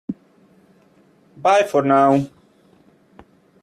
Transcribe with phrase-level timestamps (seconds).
[1.37, 2.27] Bye for now!